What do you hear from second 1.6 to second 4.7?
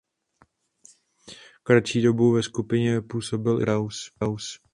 Kratší dobu ve skupině působil i Karl Kraus.